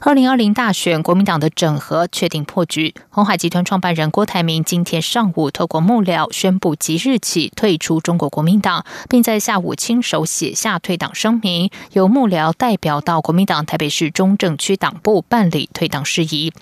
[0.00, 2.94] 二零二零大选，国民党的整合确定破局。
[3.10, 16.52] 鸿海集团创办人郭台铭今天上午透过幕僚宣布，即日起退出中国国民党，并在下午亲手写下退党声明，由幕僚代表到国民党台北市中正区党部办理退党事宜。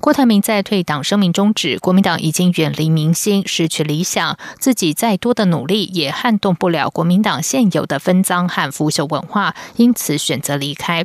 [0.00, 11.04] 郭台铭在退党声明中指，国民党已经远离民心，失去理想，自己再多的努力也撼动不了国民党现有的分赃和腐朽文化，因此选择离开。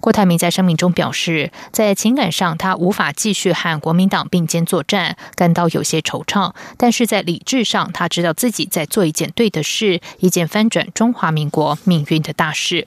[0.00, 1.52] 郭台铭在声明中表示。
[1.72, 6.52] 在情感上，他无法继续和国民党并肩作战，感到有些惆怅。
[6.76, 12.86] 但是在理智上，他知道自己在做一件对的事，一件翻转中华民国命运的大事。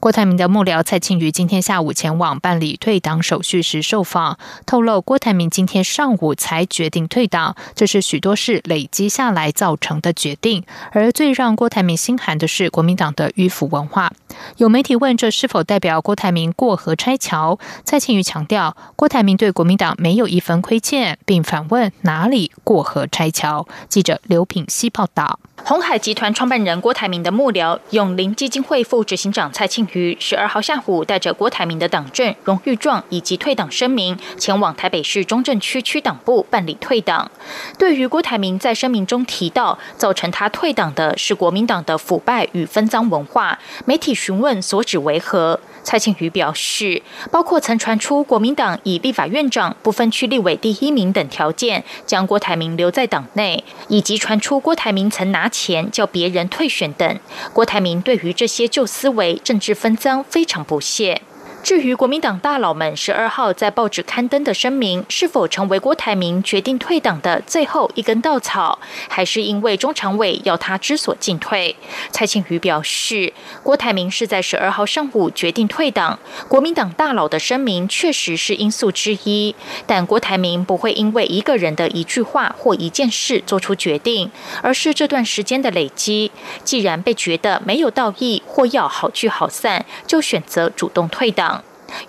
[0.00, 10.62] 郭台铭的幕僚蔡庆瑜今天下午前往办理退党手续时受访，透露郭台铭今天上午才决定退党，这是许多事累积下来造成的决定。
[10.92, 14.12] 而最让郭台铭心寒的是国民党的迂腐文化。
[14.58, 23.66] 有媒体问这是否代表郭台铭过河拆桥，蔡庆瑜强调郭台铭对国民党没有一分亏欠，并反问哪里过河拆桥。
[23.88, 25.40] 记者刘品希报道。
[25.64, 37.30] 红海集团创办人郭台铭的幕僚永林基金会副执行长蔡庆于十二号下午带着郭台铭的党证、荣誉状以及退党声明，前往台北市中正区区党部办理退党。
[37.78, 45.58] 对于郭台铭在声明中提到，造成他退党的是国民党的腐败与分赃文化，媒体询问所指为何？
[45.82, 57.18] 蔡庆瑜表示，包括曾传出国民党以立法院长不分区立委第一名等条件将郭台铭留在党内，以及传出郭台铭曾拿钱叫别人退选等。
[57.52, 61.22] 郭台铭对于这些旧思维、政治分赃非常不屑。
[61.68, 71.76] 至于国民党大佬们十二号在报纸刊登的声明，是否成为郭台铭决定退党的最后一根稻草，还是因为中常委要他知所进退？
[72.10, 76.18] 蔡庆瑜表示，郭台铭是在十二号上午决定退党，
[76.48, 79.54] 国民党大佬的声明确实是因素之一，
[79.86, 84.30] 但郭台铭不会因为一个人的一句话或一件事做出决定，
[84.62, 86.32] 而是这段时间的累积。
[86.64, 91.57] 既然被觉得没有道义或要好聚好散，就选择主动退党。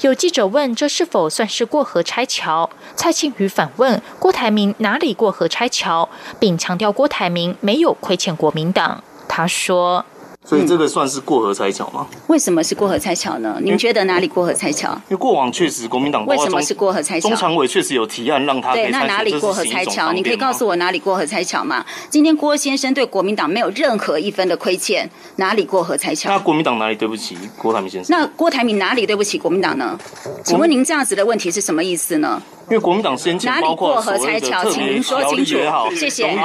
[0.02, 6.08] 有记者问：“这是否算是过河拆桥？”蔡庆瑜反问：“郭台铭哪里过河拆桥？”
[6.40, 9.04] 并强调郭台铭没有亏欠国民党。
[9.28, 10.06] 他说。
[10.46, 12.08] 所以这个算是过河拆桥吗？
[12.28, 13.58] 为什么是过河拆桥呢？
[13.62, 14.90] 你们觉得哪里过河拆桥？
[15.10, 17.30] 因为过往确实国民党为什么是过河拆桥？
[17.30, 20.12] 中常委确实有提案让他对，那哪里过河拆桥？
[20.14, 21.86] 你可以告诉我哪里过河拆桥吗？
[22.10, 26.30] 今天郭先生对国民党没有任何一分的亏欠，哪里过河拆桥？
[26.30, 28.18] 那国民党哪里对不起郭台铭先生？
[28.18, 30.00] 那郭台铭哪里对不起国民党呢？
[30.44, 32.42] 请问您这样子的问题是什么意思呢？
[32.70, 35.58] 因为国民党先前哪里过河拆桥，请您说清楚。
[35.96, 36.36] 谢谢。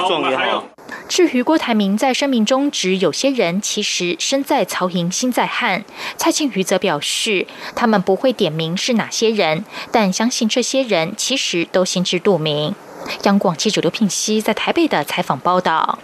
[1.08, 5.84] 至于郭台铭在声明中指有些人其实身在曹营心在汉，
[6.16, 12.74] 蔡庆瑜则表示他们不会点名是哪些人，但相信这些人其实都心知肚明。
[13.24, 15.98] 央广记者刘聘熙在台北的采访报道。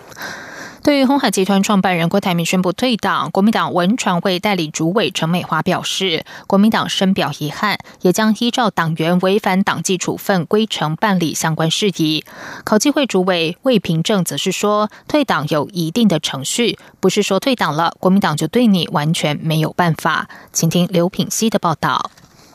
[0.83, 12.25] 对于鸿海集团创办人郭台铭宣布退党，国民党文传会代理主委陈美华表示，国民党深表遗憾，也将依照党员违反党纪处分规程办理相关事宜。
[12.65, 20.29] 考纪会主委魏平正则是说，退党有一定的程序，不是说退党了，国民党就对你完全没有办法。
[20.51, 22.11] 请听刘品熙的报道。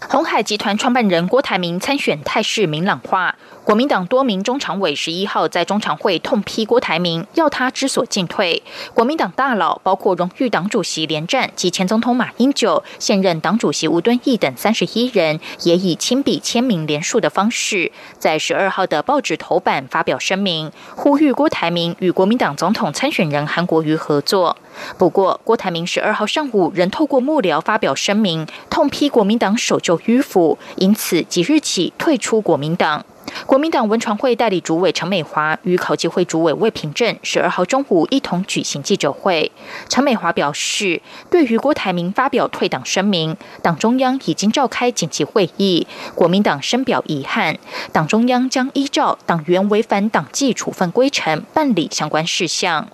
[0.08, 8.62] 鸿海集团创办人郭台铭参选态势明朗化，国民党多名中常委十一号在中常会痛批郭台铭，要他知所进退。
[8.94, 24.56] 国民党大佬包括荣誉党主席连战及前总统马英九、现任党主席吴敦义等三十一人，也以亲笔签名连署的方式，在十二号的报纸头版发表声明，呼吁郭台铭与国民党总统参选人韩国瑜合作。
[25.00, 33.04] 不过，郭台铭十二号上午仍透过幕僚发表声明，痛批国民党守旧迂腐，因此即日起退出国民党。
[33.46, 39.52] 国民党文传会代理主委陈美华与考纪会主委魏平正十二号中午一同举行记者会。
[39.88, 45.86] 陈美华表示，对于郭台铭发表退党声明，党中央已经召开紧急会议，
[46.16, 47.58] 国民党深表遗憾，
[47.92, 52.88] 党中央将依照党员违反党纪处分规程办理相关事项。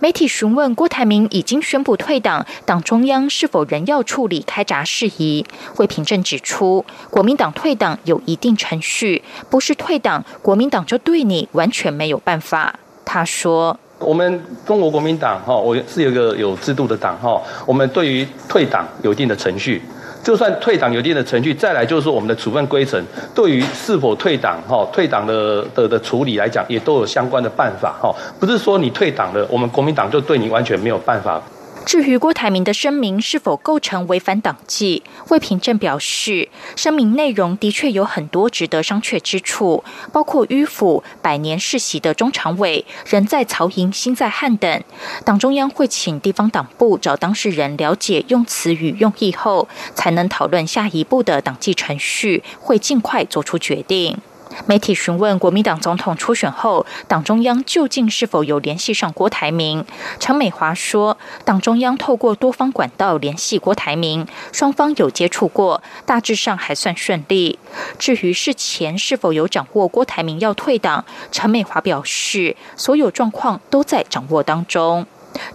[0.00, 5.44] 媒体询问郭台铭已经宣布退党，党中央是否仍要处理开闸事宜？
[5.76, 12.78] 魏平正指出，国民党退党有一定程序，不是退党，国民党就对你完全没有办法。
[13.04, 13.78] 他说。
[14.00, 19.80] 我们中国国民党哈，我是有一个有制度的党哈，我们对于退党有一定的程序。
[20.24, 23.00] 就算退党有一定的程序，再来就是说我们的处分规程，
[23.34, 31.40] 对于是否退党哈，退党的的的处理来讲，也都有相关的办法哈，不是说你退党了，我们国民党就对你完全没有办法。
[31.86, 44.82] 至于郭台铭的声明是否构成违反党纪，魏平正表示，声明内容的确有很多值得商榷之处，包括迂腐、百年世袭的中常委人在曹营心在汉等。
[45.24, 54.18] 党中央会请地方党部找当事人了解用词与用意后，才能讨论下一步的党纪程序，会尽快做出决定。
[54.66, 59.84] 媒体询问国民党总统初选后，党中央究竟是否有联系上郭台铭？
[60.18, 67.58] 陈美华说，党中央透过多方管道联系郭台铭，双方有接触过，大致上还算顺利。
[67.98, 75.06] 至于事前是否有掌握郭台铭要退党，陈美华表示，所有状况都在掌握当中。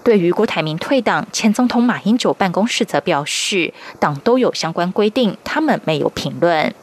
[0.04, 6.74] 对于郭台铭退党，前总统马英九办公室则表示，党都有相关规定，他们没有评论。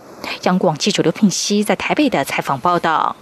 [0.43, 3.17] 央广记者刘品熙在台北的采访报道。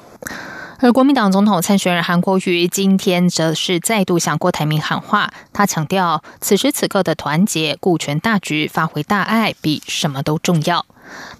[0.80, 10.84] 而国民党总统参选人韩国瑜今天则是再度向郭台铭喊话，他强调，此时此刻的团结、顾全大局、发挥大爱，比什么都重要。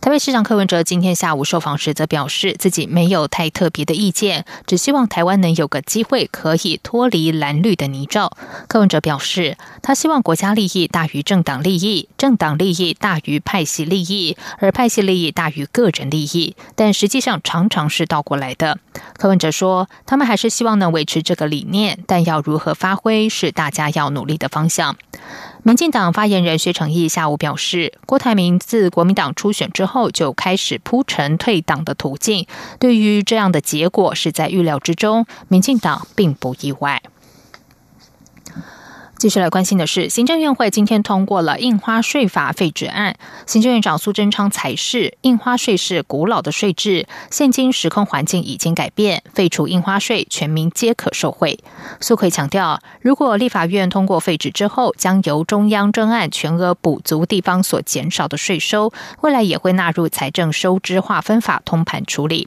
[0.01, 8.31] 台北市长柯文哲今天下午受访时则表示，自己没有太特别的意见，只希望台湾能有个机会可以脱离蓝绿的泥沼。
[8.69, 16.55] 柯文哲表示，他希望国家利益大于政党利益，政党利益大于派系利益，而派系利益大于个人利益。
[16.75, 18.79] 但实际上常常是倒过来的。
[19.17, 24.97] 柯文哲说，他们还是希望能维持这个理念，但要如何发挥是大家要努力的方向。
[25.67, 32.47] 民进党发言人薛成义下午表示，郭台铭自国民党初选之后就开始铺陈退党的途径，
[32.79, 37.03] 对于这样的结果是在预料之中，民进党并不意外。
[39.25, 43.17] 继续来关心的是，行政院会今天通过了印花税法废止案。
[43.47, 51.59] 行政院长苏贞昌才是印花税是古老的税制，现今时空环境已经改变，废除印花税，全民皆可受惠。
[52.01, 58.93] 苏奎强调，如果立法院通过废止之后，将由中央征案全额补足地方所减少的税收，
[59.23, 62.47] 未来也会纳入财政收支划分法通盘处理。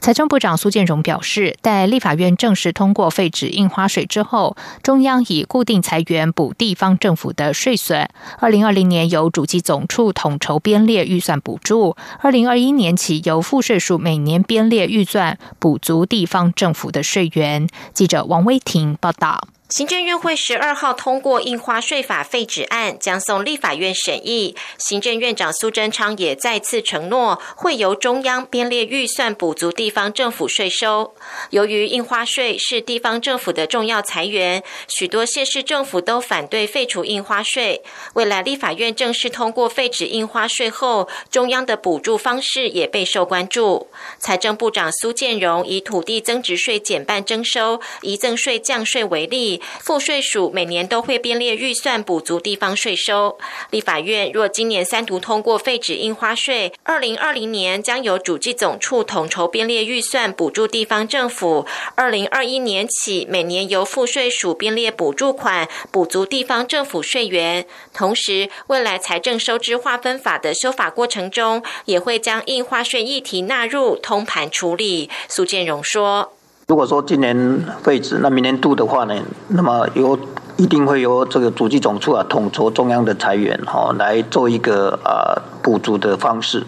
[0.00, 8.08] 财政部长苏建荣表示，待立法院正式通过废止印花税之后，中央以固定裁员补地方政府的税损。
[8.38, 17.68] 二零二零年由主机总处统筹编列预算补助，二零二一年起由赋税署每年编列预算补足地方政府的税源。
[17.92, 19.48] 记者王威婷报道。
[19.70, 24.54] 行政院会十二号通过印花税法废止案，将送立法院审议。
[24.76, 31.14] 行政院长苏贞昌也再次承诺，会由中央编列预算补足地方政府税收。
[31.48, 37.82] 由于印花税是地方政府的重要财源，许多县市政府都反对废除印花税。
[38.12, 43.88] 未来立法院正式通过废止印花税后，中央的补助方式也备受关注。
[44.18, 49.53] 财政部长苏建荣以土地增值税减半征收、遗赠税降税为例。
[49.80, 53.38] 赋税署每年都会编列预算补足地方税收。
[53.70, 61.66] 立法院若今年三读通过废止印花税，二零二零年将由主计总处统筹编列预算补助地方政府。
[61.94, 67.66] 二零二一年起，每年由赋税署编列补助款补足地方政府税源。
[67.92, 75.08] 同时，未来财政收支划分法的修法过程中，也会将印花税议题纳入通盘处理。
[75.28, 76.33] 苏建荣说。
[76.66, 79.14] 如果说今年废止，那明年度的话呢，
[79.48, 80.18] 那么由
[80.56, 86.62] 一定会由这个组织总处啊统筹中央的裁员哈，来做一个啊补足的方式。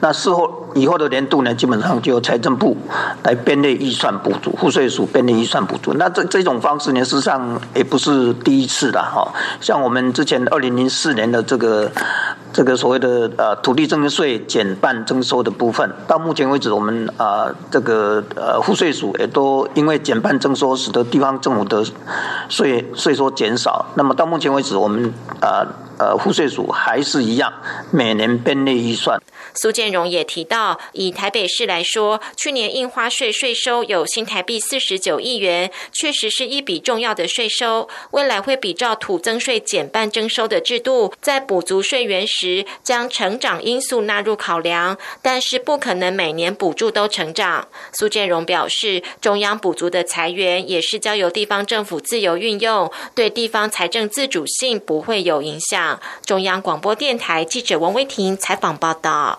[0.00, 0.64] 那事后。
[0.74, 2.76] 以后的年度呢，基本上就由财政部
[3.24, 5.94] 来编列预算补助，赋税署编列预算补助。
[5.94, 9.32] 那这这种方式呢，事实上也不是第一次了哈。
[9.62, 11.90] 像我们之前二零零四年的这个
[12.52, 21.82] 这个所谓的呃土地增值税减半征收的部分，到目前为止，我们啊这个呃赋税署也都因为减半征收，使得地方政府的
[22.50, 23.86] 税税收减少。
[23.94, 25.66] 那么到目前为止，我们啊。
[25.98, 27.52] 呃户税署还是一样，
[27.90, 29.20] 每年编列预算。
[29.54, 37.88] 苏建荣也提到，以台北市来说，去年印花税税收有新台币四十九亿元，确实是一笔重要的税收。
[38.12, 47.66] 未来会比照土增税减半征收的制度，在补足税源时，将成长因素纳入考量，但是不可能每年补助都成长。
[47.92, 55.87] 苏建荣表示，中央补足的财源也是交由地方政府自由运用，对地方财政自主性不会有影响。
[56.24, 59.38] 中央广播电台记者王威婷采访报道。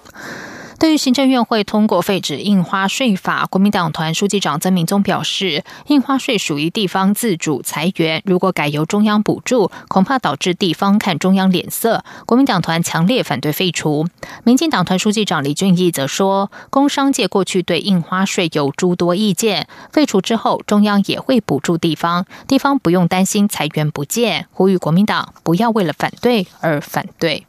[0.80, 12.06] 对于行政院会通过废止印花税法，国民党团书记长曾明宗表示，印花税属于地方自主财源，如果改由中央补助，恐怕导致地方看中央脸色。
[12.26, 14.08] 国民党团强烈反对废除。
[14.46, 24.48] 民进党团书记长李俊毅则说，工商界过去对印花税有诸多意见，废除之后，中央也会补助地方，地方不用担心财源不见。
[24.54, 27.46] 呼吁国民党不要为了反对而反对。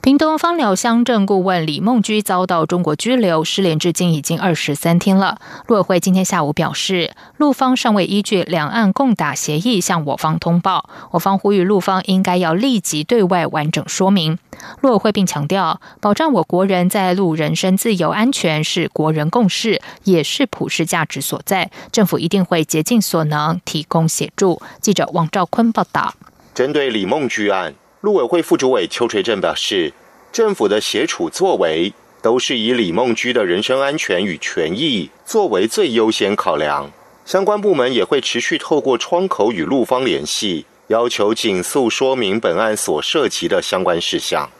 [0.00, 5.38] 屏东芳寮乡镇顾问李梦居遭到中国拘留，失联至今已经二十三天了。
[5.68, 14.36] 陆委会今天下午表示，陆方尚未依据两岸共打协议向我方通报，我方呼吁陆方应该要立即对外完整说明。
[14.80, 21.70] 陆委会并强调，保障我国人在陆人身自由安全是国人共识，也是普世价值所在。
[21.92, 24.60] 政府一定会竭尽所能提供协助。
[24.80, 26.14] 记者王兆坤报道。
[26.54, 27.74] 针对李梦居案。
[28.00, 29.92] 陆委会副主委邱垂正表示，
[30.32, 36.90] 政府的协处作为都是以李梦居的人身安全与权益作为最优先考量。
[37.24, 44.50] 相关部门也会持续透过窗口与陆方联系，要求紧速说明本案所涉及的相关事项。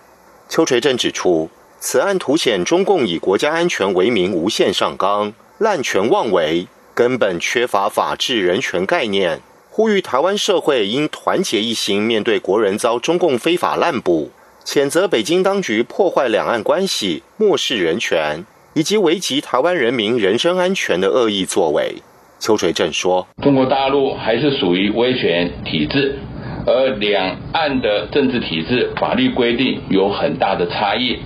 [0.48, 9.40] 邱垂正指出，此案凸显中共以国家安全为名无限上纲、滥权妄为，根本缺乏法治人权概念。
[9.74, 14.30] 呼吁台湾社会应团结一心，面对国人遭中共非法滥捕，
[14.66, 21.94] 谴责北京当局破坏两岸关系、漠视人权以及危及台湾人民人身安全的恶意作为。
[22.38, 26.18] 邱垂正说：“中国大陆还是属于威权体制，
[26.66, 31.16] 而两岸的政治体制、法律规定有很大的差异，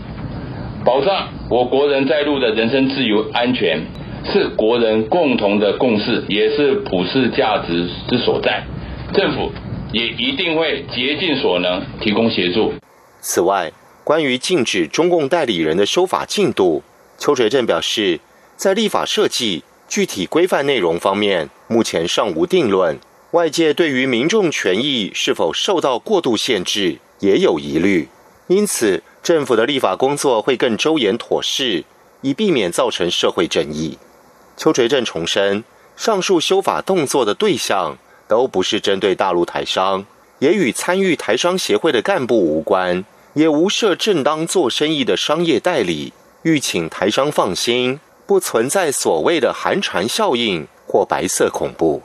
[0.85, 3.85] 保障我国人在陆的人身自由安全。”
[4.33, 8.65] 是国人共同的共识，也是普世价值之所在。
[9.15, 9.53] 政府
[9.93, 12.73] 也一定会竭尽所能提供协助。
[13.21, 13.73] 此外，
[14.05, 16.83] 关于禁止中共代理人的修法进度，
[17.19, 18.21] 邱垂正表示，
[18.57, 22.99] 在立法设计、具体规范内容方面，目前尚无定论。
[23.33, 28.09] 外界对于民众权益是否受到过度限制也有疑虑，
[28.47, 31.85] 因此政府的立法工作会更周延妥适，
[32.23, 33.99] 以避免造成社会争议。
[34.57, 35.63] 邱垂正重申，
[35.97, 37.97] 上述修法动作的对象
[38.27, 40.05] 都不是针对大陆台商，
[40.39, 46.13] 也与参与台商协会的干部无关，也无涉正当做生意的商业代理。
[46.43, 52.03] 欲请台商放心，不存在所谓的寒蝉效应或白色恐怖。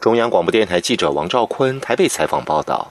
[0.00, 2.90] 中央广播电台记者王兆坤台北采访报道。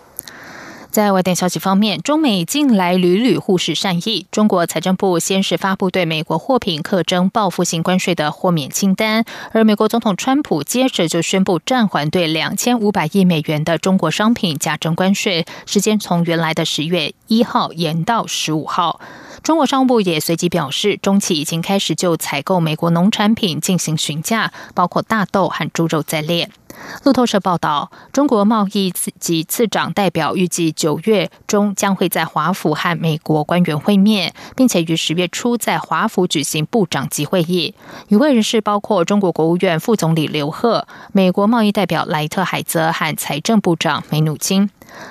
[0.96, 4.28] 在外电消息方面，中美近来屡屡互示善意。
[4.32, 19.02] 中国财政部先是发布对美国货品课征报复性关税的豁免清单，而美国总统川普接着就宣布暂缓对两千五百亿美元的中国商品加征关税，时间从原来的十月一号延到十五号。
[19.44, 26.50] 中国商务部也随即表示，中企已经开始就采购美国农产品进行询价，包括大豆和猪肉在列。
[27.04, 37.76] 路透社报道，中国贸易次及次长代表预计九月中将会在华府和美国官员会面，并且于十月初在华府举行部长级会议。
[38.08, 44.70] 与会人士包括中国国务院副总理刘鹤、美国贸易代表莱特海泽和财政部长梅努钦。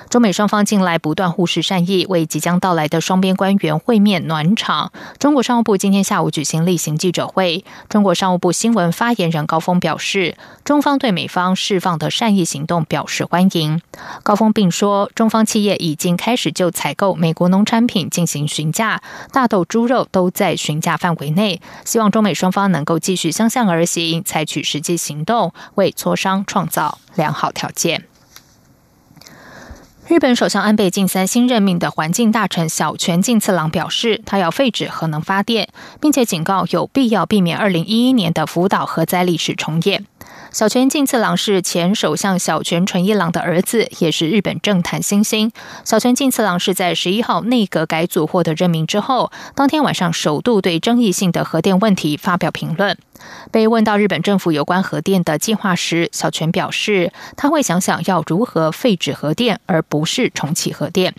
[0.09, 4.91] 中美双方近来不断互视善意，为即将到来的双边官员会面暖场。
[5.19, 13.81] 中国商务部今天下午举行例行记者会，中国商务部新闻发言人高峰表示，中方对美方释放的善意行动表示欢迎。
[14.23, 19.01] 高峰并说，中方企业已经开始就采购美国农产品进行询价，
[19.31, 21.61] 大豆、猪肉都在询价范围内。
[21.83, 28.05] 希望中美双方能够继续相向而行，采取实际行动，为磋商创造良好条件。
[30.07, 35.67] 日本首相安倍晋三新任命的环境大臣小泉进次郎表示，他要废止核能发电，
[35.99, 40.05] 并且警告有必要避免二零一一年的福岛核灾历史重演。
[40.55, 45.51] 小泉进次郎是前首相小泉纯一郎的儿子，也是日本政坛新星。
[45.83, 52.97] 小泉进次郎是在十一号内阁改组获得任命之后，当天晚上首度对争议性的核电问题发表评论。
[53.51, 61.13] 被问到日本政府有关核电的计划时，小泉表示他会想想要如何废止核电，而不是重启核电。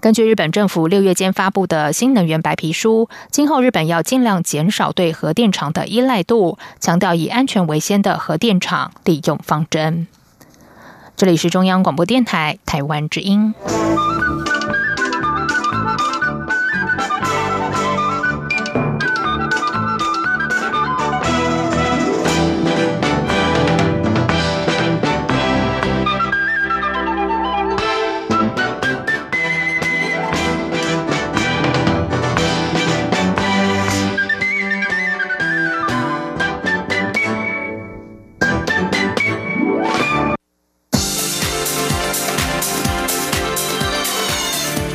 [0.00, 10.06] 根据日本政府六月间发布的新能源白皮书，今后日本要尽量减少对核电厂的依赖度，强调以安全为先的核电厂利用方针。
[11.16, 13.54] 这里是中央广播电台台湾之音。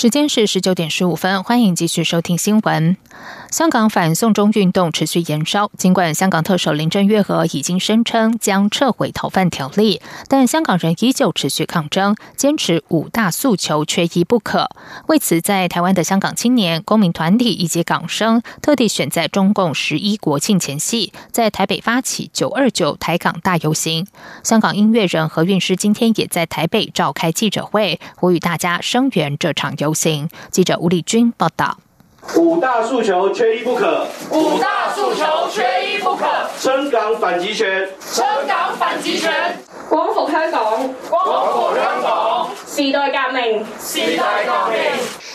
[0.00, 2.96] 时间是十九点十五分，欢迎继续收听新闻。
[3.50, 14.70] 香港反送中运动持续延烧，尽管香港特首林郑月娥已经声称将撤回逃犯条例，但香港人依旧持续抗争，坚持五大诉求缺一不可。
[15.08, 24.06] 为此，在台湾的香港青年、公民团体以及港生，特地选在中共十一国庆前夕，在台北发起九二九台港大游行。
[24.44, 30.28] 香港音乐人何韵诗今天也在台北召开记者会，呼吁大家声援这场游行。
[30.50, 31.76] 记者吴丽君报道。
[32.36, 35.62] 五大诉求缺一不可，五大诉求缺
[35.94, 36.26] 一不可。
[36.60, 39.32] 撑港反集权，撑港反集权。
[39.88, 42.50] 光复香港，光复香港。
[42.66, 44.78] 时代革命，时代革命。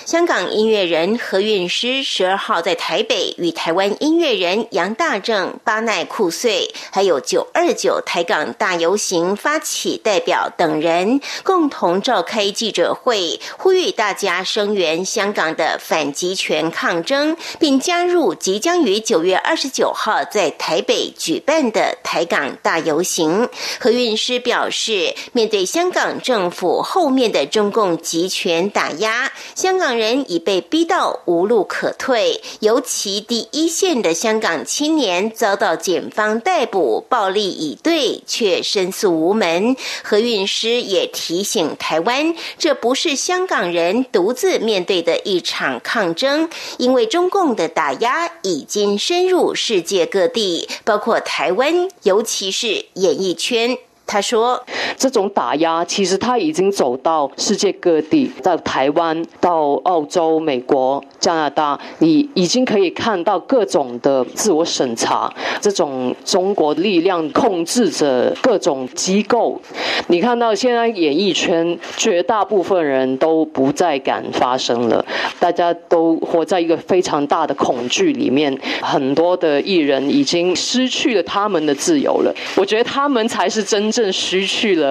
[0.05, 23.47] 香港音乐人何韵诗十二号在台北与台湾音乐人杨大正、巴奈库穗，还有九二九台港大游行发起代表等人共同召开记者会，呼吁大家声援香港的反集权抗争，并加入即将于九月二十九号在台北举办的台港大游行。
[23.79, 29.92] 何韵诗表示，面对香港政府后面的中共集权打压，香港。
[29.97, 39.75] 人已被逼到无路可退，尤其第一线的香港青年遭到检方逮捕，暴力以对，却申诉无门。
[40.03, 53.77] 何韵诗也提醒台湾，这不是香港人独自面对的一场抗争，因为中共的打压已经深入世界各地，包括台湾，尤其是演艺圈。
[54.05, 54.65] 他说
[54.97, 65.31] ：“这种打压其实他已经走到世界各地，在台湾、到澳洲、美国、加拿大，你已经可以看到各种的自我审查。
[65.61, 69.59] 这种中国力量控制着各种机构。
[70.07, 75.05] 你看到现在演艺圈绝大部分人都不再敢发声了，
[75.39, 78.57] 大家都活在一个非常大的恐惧里面。
[78.81, 82.33] 很多的艺人已经失去了他们的自由了。
[82.57, 84.82] 我觉得他们才是真。”正失去了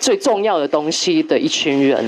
[0.00, 2.04] 最重要的东西的一群人。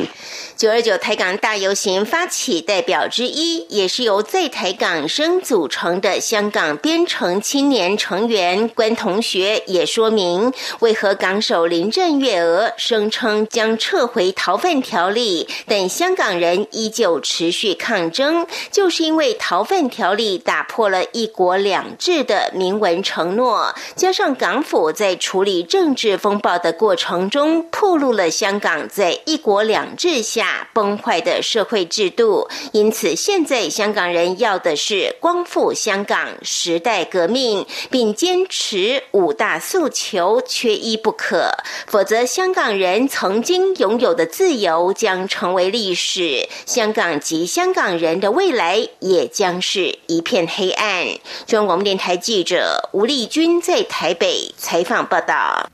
[0.57, 30.44] 九二九台港大游行发起代表之一，也是由在台港生组成的香港编程青年成员关同学也说明，为何港首林郑月娥声称将撤回逃犯条例，但香港人依旧持续抗争，就是因为逃犯条例打破了一国两制的明文承诺，加上港府在处理政治风暴的过程中，暴露了香港在一国两制下。
[30.73, 41.51] 崩坏的社会制度，因此现在香港人要的是光复香港时代革命，并坚持五大诉求缺一不可，
[41.87, 51.07] 否则香港人曾经拥有的自由将成为历史，香港及香港人的未来也将是一片黑暗。
[51.47, 55.69] 中央广播电台记者吴丽君在台北采访报道。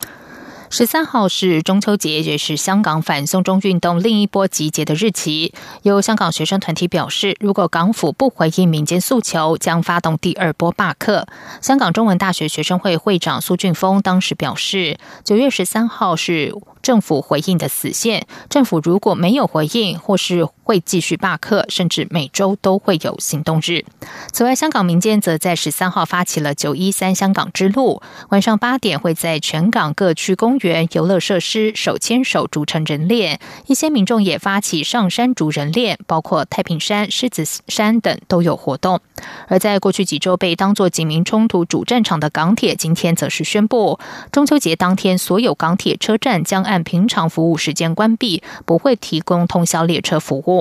[0.73, 5.53] 十三号是中秋节，也是香港反送中运动另一波集结的日期。
[5.83, 11.27] 有香港学生团体表示，如果港府不回应民间诉求，将发动第二波罢课。
[11.61, 16.55] 香港中文大学学生会会长苏俊峰当时表示，九月十三号是。
[16.83, 23.85] 政府回应的死线，政府如果没有回应，或是会继续罢课，甚至每周都会有行动日。
[24.31, 33.41] 此外，香港民间则在十三号发起了“九一三香港之路”，晚上八点会在全港各区公园、游乐设施手牵手筑成人链。
[33.67, 39.01] 一些民众也发起上山筑人链，包括太平山、狮子山等都有活动。
[39.49, 43.99] 而在过去几周被当作警民冲突主战场的港铁，今天则是宣布，
[44.31, 50.60] 中秋节当天所有港铁车站将按平常服务时间关闭，不会提供通宵列车服务。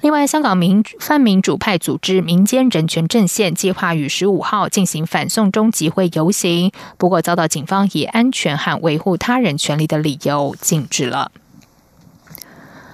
[0.00, 11.30] 另外，香港民泛民主派组织民间人权阵线计划于十五号进行反送中集会游行，不过遭到警方以安全和维护他人权利的理由禁止了。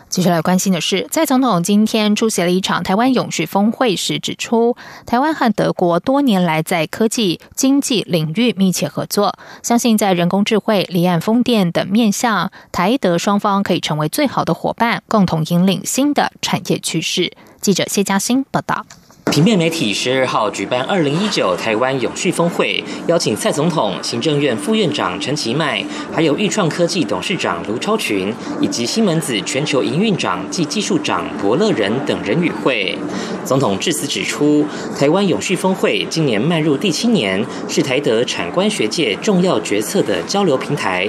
[0.08, 17.32] 接下来关心的是，在总统今天出席了一场台湾永续峰会时指出，台湾和德国多年来在科技、经济领域密切合作，相信在人工智慧、离岸风电等面向，台德双方可以成为最好的伙伴，共同引领新的产业趋势。
[17.60, 18.86] 记者谢嘉欣报道。
[19.30, 32.96] 平面媒体十二号举办二零一九台湾永续峰会，邀请蔡总统、行政院副院长陈其迈，还有裕创科技董事长卢超群，以及西门子全球营运长暨技术长博乐仁等人与会。
[33.44, 34.66] 总统致辞指出，
[34.98, 41.06] 台湾永续峰会今年迈入第七年，是台德产官学界重要决策的交流平台。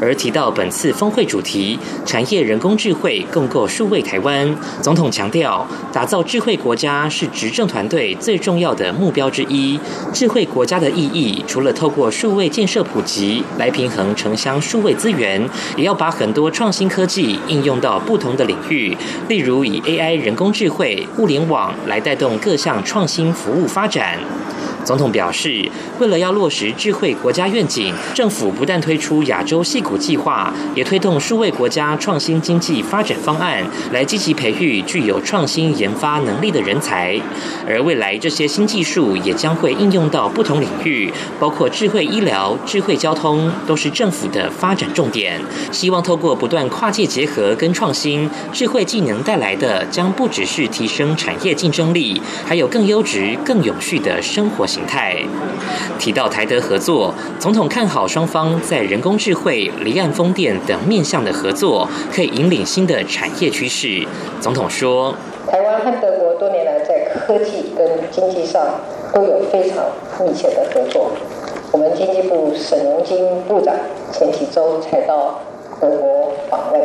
[0.00, 7.61] 而提到本次峰会主题“产业人工智慧共构数位台湾”，总统强调，打造智慧国家是执政。
[7.66, 9.78] 团队最重要的目标之一，
[10.12, 18.96] 智慧国家的意义，除了透过数位建设普及来平衡城乡数位资源，也要把很多创新科技应用到不同的领域，
[19.28, 24.18] 例如以 AI、人工智慧、物联网来带动各项创新服务发展。
[24.84, 25.68] 总统表示，
[26.00, 37.16] 为了要落实智慧国家愿景，政府不但推出亚洲戏骨计划，也推动数位国家创新经济发展方案，来积极培育具有创新研发能力的人才。
[37.68, 45.40] 而未来这些新技术也将会应用到不同领域，包括智慧医疗、智慧交通，都是政府的发展重点。
[45.70, 54.66] 希望透过不断跨界结合跟创新，智慧技能带来的将不只是提升产业竞争力，还有更优质、更永续的生活。
[54.72, 55.14] 形态
[55.98, 64.06] 提到台德合作，总统看好双方在人工智慧、离岸风电等面向的合作，可以引领新的产业趋势。
[64.40, 65.14] 总统说
[65.52, 68.80] ：“台湾和德国多年来在科技跟经济上
[69.12, 69.84] 都有非常
[70.24, 71.10] 密切的合作。
[71.70, 73.74] 我们经济部沈荣金部长
[74.10, 75.40] 前几周才到
[75.82, 76.80] 德国访问，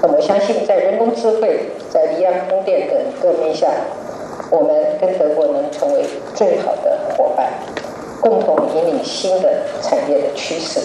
[0.00, 3.68] 那么相信在人工智慧、在离岸风电等各面向。”
[4.50, 6.04] 我们跟德国能成为
[6.34, 7.50] 最好的伙伴，
[8.20, 10.80] 共同引领新的产业的趋势。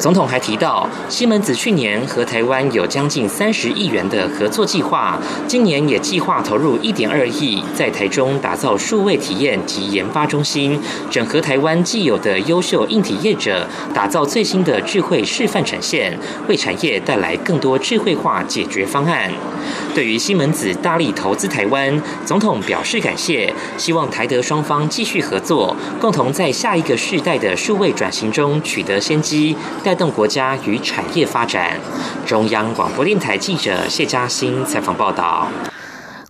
[0.00, 19.30] 总统还提到，西门子去年和台湾有将近三十亿元的合作计划，今年也计划投入一点二亿，在台中打造数位体验及研发中心，整合台湾既有的优秀硬体业者，打造最新的智慧示范产线，为产业带来更多智慧化解决方案。
[19.94, 29.54] 对于西门子大力投资台湾，总统表示感谢，希望台德双方继续合作，共同在下一个世代的数位转型中取得先机。
[29.94, 31.78] 动国家与产业发展。
[32.26, 35.48] 中央广播电台记者谢嘉欣采访报道。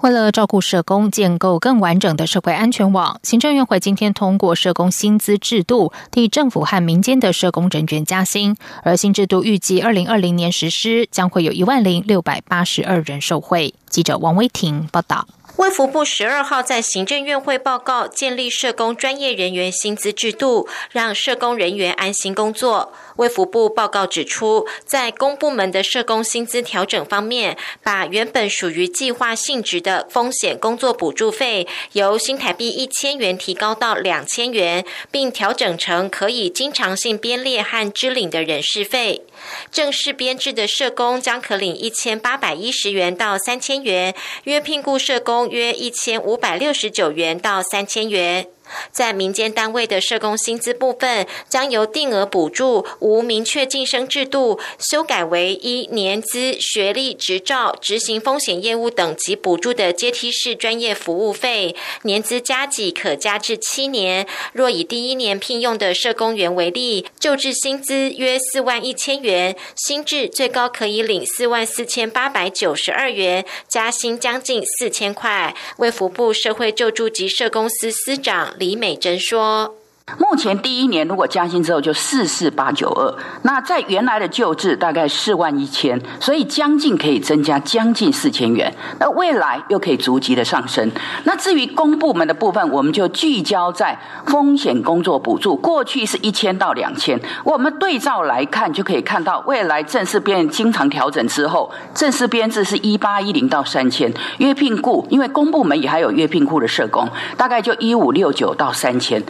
[0.03, 8.57] 为了照顾社工，建构更完整的社会安全网，行政院会今天通过社工薪资制度，替政府和民间的社工人员加薪。
[8.83, 13.75] 而新制度预计二零二零年实施，将会有一万零六百八十二人受惠。
[13.90, 15.29] 记者王威婷报道。
[15.57, 22.94] 卫福部十二号在行政院会报告建立社工专业人员薪资制度，让社工人员安心工作。
[23.16, 39.23] 卫福部报告指出，在公部门的社工薪资调整方面，把原本属于计划性质的风险工作补助费，由新台币一千元提高到两千元，并调整成可以经常性编列和支领的人事费。
[39.70, 48.46] 正式编制的社工将可领一千八百一十元到三千元，约聘雇社工约一千五百六十九元到三千元。
[48.90, 64.26] 在民间单位的社工薪资部分，将由定额补助、无明确晋升制度，修改为依年资、学历、执照、执行风险业务等级补助的阶梯式专业服务费，年资加几可加至七年。
[64.52, 75.54] 若以第一年聘用的社工员为例，就职薪资约四万一千元，薪制最高可以领四万四千八百九十二元，加薪将近四千块。
[75.78, 78.54] 为服部社会救助及社公司司长。
[78.61, 79.79] 李美珍说。
[80.18, 88.73] 目前第一年如果加薪之后就四四八九二，那在原来的旧制大概四万一千，所以将近可以增加将近四千元。
[88.99, 90.90] 那未来又可以逐级的上升。
[91.25, 109.23] 那至于公部门的部分，我们就聚焦在风险工作补助，过去是一千到两千，我们对照来看就可以看到，未来正式编经常调整之后，正式编制是一八一零到三千，约聘雇，因为公部门也还有约聘雇的社工，大概就一五六九到三千。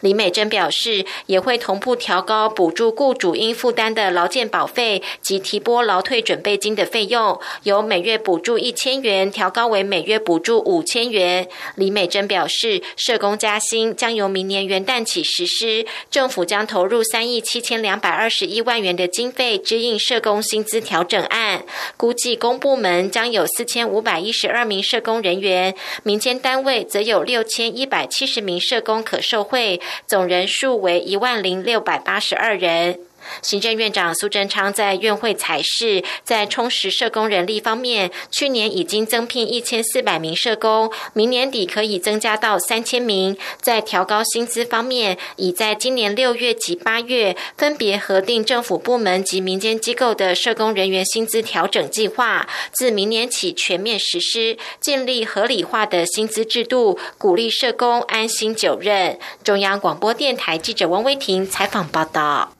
[0.00, 11.48] 李美珍表示，也会同步调高补助雇主应负担的劳健保费及提拨劳退准备金的费用，由每月补助一千元调高为每月补助五千元。
[11.76, 21.64] 李美珍表示，社工加薪将由明年元旦起实施，政府将投入三亿七千两百二十一万元的经费支应社工薪资调整案，
[21.96, 29.80] 估计公部门将有四千五百一十二名社工人员，民间单位则有六千一百七十名社工可受惠。
[30.06, 32.98] 总人数为一万零六百八十二人。
[33.42, 43.36] 行政院长苏贞昌在院会采示，在充实社工人力方面，去年已经增聘一千四百名社工，明年底可以增加到三千名。
[43.60, 59.18] 在调高薪资方面，已在今年六月及八月分别核定政府部门及民间机构的社工人员薪资调整计划，自明年起全面实施，建立合理化的薪资制度，鼓励社工安心就任。
[59.44, 62.55] 中央广播电台记者王威婷采访报道。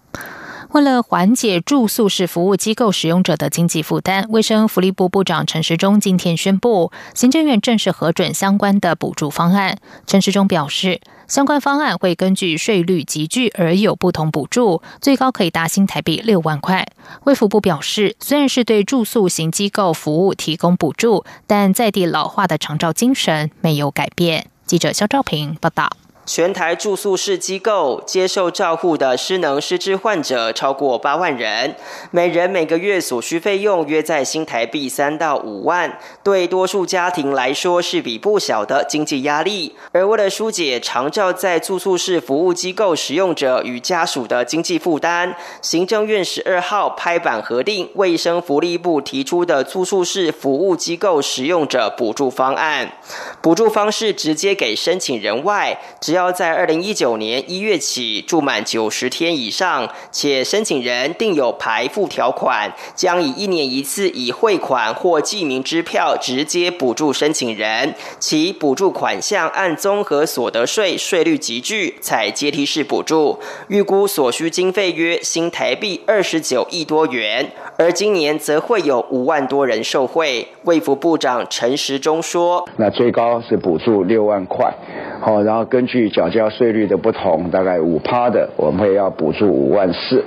[0.77, 9.79] 为了缓解住宿式服务机构使用者的经济负担，卫生福利部部长陈时中今天宣布，行政院正式核准相关的补助方案。
[10.07, 16.87] 陈时中表示，相关方案会根据税率集聚而有不同补助，最高可以达新台币六万块。
[17.25, 24.49] 卫福部表示，虽然是对住宿型机构服务提供补助，但在地老化的长照精神没有改变。
[24.67, 25.89] 记者肖兆平报道。
[26.27, 31.77] 全台住宿式机构接受照护的失能失智患者超过八万人，
[32.11, 39.77] 每人每个月所需费用约在新台币三到五万，对多数家庭来说是笔不小的经济压力。
[39.93, 52.95] 而为了疏解长照在住宿式服务机构使用者与家属的经济负担，行政院十二号拍板核定卫生福利部提出的住宿式服务机构使用者补助方案。
[53.41, 67.95] 补助方式直接给申请人外，只要在二零一九年一月起住满九十天以上，且申请人定有排付条款，将以一年一次以汇款或记名支票直接补助申请人。
[68.19, 73.39] 其补助款项按综合所得税税率集聚，采阶梯式补助。
[73.69, 80.49] 预估所需经费约新台币二十九亿多元，而今年则会有五万多人受惠。
[80.65, 84.73] 卫福部长陈时中说：“那最高是补助六万块，
[85.21, 90.23] 好，然后根据。”缴交税率的不同，大概五趴的，我们会要补助五万四；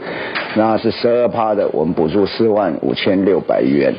[0.55, 3.91] 那是十二趴的，我们补助四万五千六百元。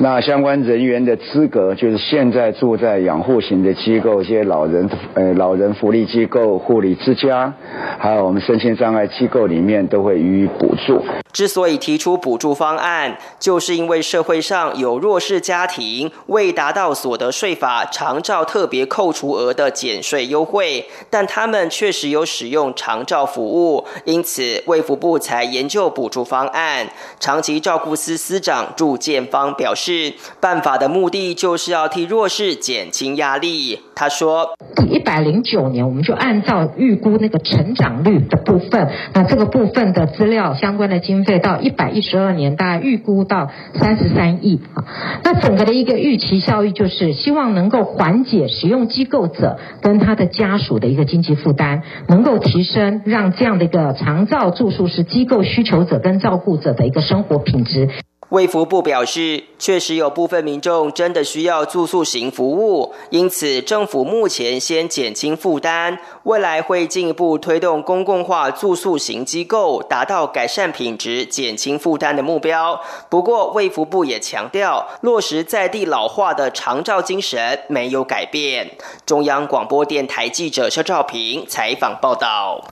[0.00, 7.54] 那相关人员的资格，就是现在住在养护型的机构，一些老人呃老人福利机构、护理之家，
[7.98, 11.02] 还有我们身心障碍机构里面，都会予以补助。
[11.32, 26.86] 之所以提出补助方案，就是因为社会上有弱势家庭未达到所得税法长照特别扣除额的减税优惠，但他们确实有使用长照服务，因此卫福部才研究补助方案。
[27.18, 33.80] 长期照顾司司长祝建芳表示，办法的目的就是要替弱势减轻压力。
[33.96, 34.54] 他说
[34.90, 43.48] ：“一百零九年，我们就按照预估那个成长率的部分，那这个部分的资料相关的经。”费到一百一十二年，大概预估到
[43.80, 44.84] 三十三亿啊。
[45.22, 57.88] 那整个的一个预期效益，就是希望能够缓解使用机构者跟他的家属的一个经济负担，能够提升让这样的一个长照住宿是机构需求者跟照顾者的一个生活品质。
[58.34, 72.80] 卫福部表示，确实有部分民众真的需要住宿型服务，因此政府目前先减轻负担，未来会进一步推动公共化住宿型机构，达到改善品质、减轻负担的目标。
[73.08, 78.72] 不过，卫福部也强调，落实在地老化的长照精神没有改变。
[79.06, 82.64] 中央广播电台记者肖兆平采访报道。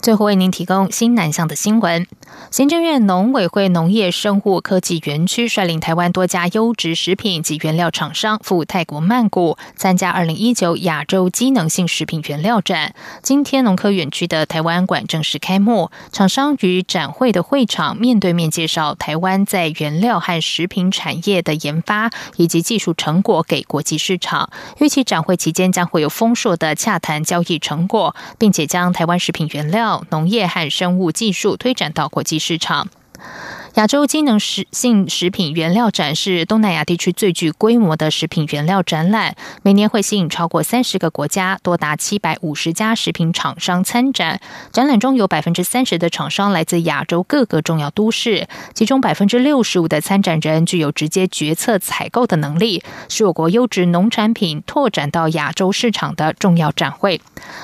[0.00, 2.06] 最后为您提供新南向的新闻。
[2.50, 12.94] 行政院农委会农业生物科技园区率领台湾多家优质食品及原料厂商赴泰国曼谷参加二零一九亚洲机能性食品原料展。
[13.22, 24.50] 今天农科园区的台湾馆正式开幕，厂商与展会的会场面对面介绍台湾在原料和食品产业的研发以及技术成果给国际市场。
[24.80, 30.04] 预期展会期间将会有丰硕的洽谈交易成果，并且将台湾食品原料。
[30.10, 32.88] 农业和生物技术推展到国及市场。
[33.74, 39.34] 亚洲机能食性食品原料展是东南亚地区最具规模的食品原料展览，
[39.64, 44.40] 每年会吸引超过三十个国家，多达七百五十家食品厂商参展。
[44.70, 57.20] 展览中有百分之三十的厂商来自亚洲各个重要都市，其中百分之六十五的参展人具有直接决策采购的能力，是我国优质农产品拓展到亚洲市场的重要展会。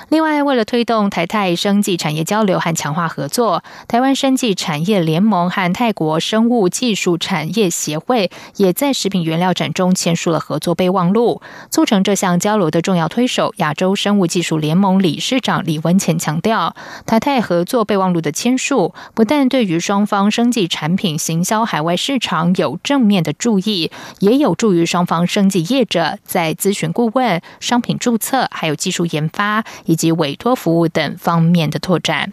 [0.08, 5.94] 另外，为了推动台泰生技产业交流和强化合作，台湾生技产业联盟和泰。
[6.00, 11.42] 国生物技术产业协会也在食品原料展中签署了合作备忘录。
[11.70, 32.32] 促成这项交流的重要推手亚洲生物技术联盟理事长李文前强调，台泰合作备忘录的签署，不但对于双方生技产品行销海外市场有正面的注意，也有助于双方生技业者在咨询顾问、商品注册、还有技术研发以及委托服务等方面的拓展。